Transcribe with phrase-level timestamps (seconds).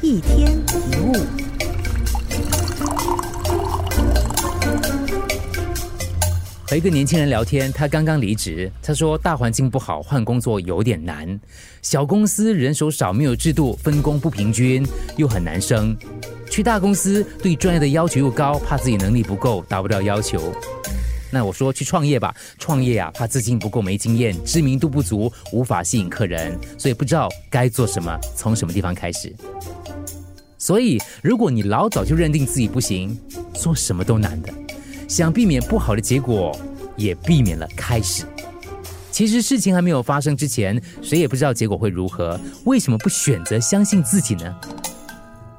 [0.00, 1.12] 一天一物。
[6.66, 11.38] 和一个年轻人聊天，他刚刚离职，他说大环境不好，换工作有点难。
[11.82, 15.96] 小公司人手少，没有制度，分工不平均，又很难升。
[16.48, 20.52] 去大公司对专业的要求又高，怕自己能力不够，达不到要求。
[21.30, 29.34] 那我说去创业吧，创业啊，怕资金不够，没经验，知名度不足，无法吸引客人，所以不知道该做什么，从什么地方开始。
[30.56, 33.18] 所以，如果你老早就认定自己不行，
[33.54, 34.52] 做什么都难的。
[35.06, 36.58] 想避免不好的结果，
[36.96, 38.24] 也避免了开始。
[39.10, 42.38] 其实事情还没有发生之前，谁也不知道结果会如何。
[42.64, 44.54] 为什么不选择相信自己呢？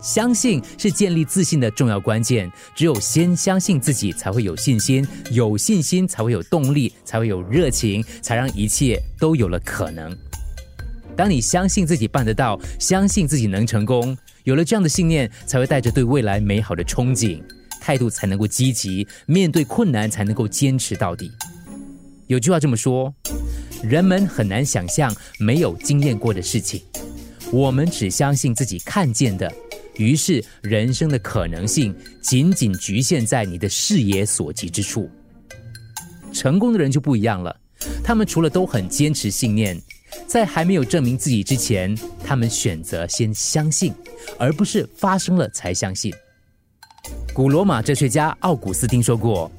[0.02, 2.52] 相信是建立自信的重要关键。
[2.76, 10.16] 只有先相信自己，才会有信心；有信心，才会有动力，才会有热情，才让一切都有了可能。
[11.16, 17.41] 当你相信自己办得到，相信自己能成功，有了这样的信念，才会带着对未来美好的憧憬。
[17.81, 21.31] 态度才能够积极，面对困难才能够坚持到底。
[22.27, 23.13] 有句话这么说：
[23.81, 26.81] 人们很难想象没有经验过的事情，
[27.52, 29.52] 我们只相信自己看见的。
[30.00, 35.10] 于是，人生的可能性仅仅局限在你的视野所及之处。
[36.32, 37.54] 成功的人就不一样了，
[38.02, 39.77] 他们除了都很坚持信念，
[40.26, 43.94] 在还没有证明自己之前，他们选择先相信，
[44.38, 46.14] 而不是发生了才相信。
[47.34, 49.52] 古罗马哲学家奥古斯丁说过：“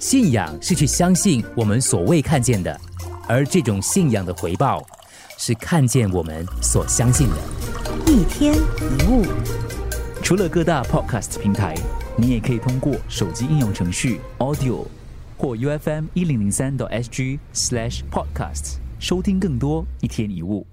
[0.00, 2.80] 信仰是去相信我们所未看见的，
[3.28, 4.84] 而这种信仰的回报
[5.38, 7.36] 是看见我们所相信的。”
[8.06, 9.24] 一天一物，
[10.24, 11.74] 除了各大 Podcast 平台，
[12.16, 14.86] 你也可以通过手机应用程序 Audio
[15.36, 20.66] 或 U F M 一零零三 SG Slash podcast 收听更多一天一物。